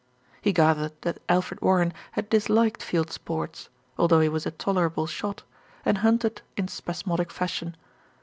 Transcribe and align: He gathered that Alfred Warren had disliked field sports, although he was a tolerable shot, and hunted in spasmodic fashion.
He 0.41 0.51
gathered 0.51 0.99
that 1.03 1.21
Alfred 1.29 1.61
Warren 1.61 1.93
had 2.13 2.27
disliked 2.27 2.81
field 2.81 3.11
sports, 3.11 3.69
although 3.99 4.19
he 4.19 4.29
was 4.29 4.47
a 4.47 4.49
tolerable 4.51 5.05
shot, 5.05 5.43
and 5.85 5.99
hunted 5.99 6.41
in 6.57 6.67
spasmodic 6.69 7.29
fashion. 7.31 7.75